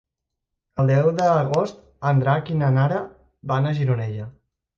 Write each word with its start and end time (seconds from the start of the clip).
El 0.83 0.87
deu 0.91 1.09
d'agost 1.19 1.83
en 2.13 2.23
Drac 2.25 2.49
i 2.55 2.57
na 2.63 2.71
Nara 2.79 3.03
van 3.53 3.71
a 3.71 3.77
Gironella. 3.83 4.29